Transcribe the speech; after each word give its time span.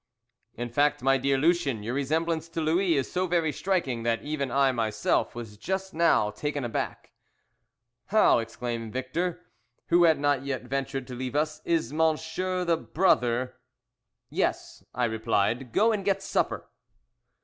"In 0.55 0.69
fact, 0.71 1.03
my 1.03 1.19
dear 1.19 1.37
Lucien, 1.37 1.83
your 1.83 1.93
resemblance 1.93 2.49
to 2.49 2.59
Louis 2.59 2.95
is 2.95 3.11
so 3.11 3.27
very 3.27 3.51
striking 3.51 4.01
that 4.01 4.23
even 4.23 4.49
I 4.49 4.71
myself 4.71 5.35
was 5.35 5.57
just 5.57 5.93
now 5.93 6.31
taken 6.31 6.65
aback." 6.65 7.11
"How," 8.07 8.39
exclaimed 8.39 8.93
Victor, 8.93 9.45
who 9.89 10.05
had 10.05 10.17
not 10.19 10.43
yet 10.43 10.63
ventured 10.63 11.05
to 11.05 11.13
leave 11.13 11.35
us. 11.35 11.61
"Is 11.65 11.93
monsieur 11.93 12.65
the 12.65 12.77
brother" 12.77 13.59
"Yes," 14.41 14.83
I 14.91 15.05
replied, 15.05 15.71
"go 15.71 15.91
and 15.91 16.03
get 16.03 16.23
supper." 16.23 16.67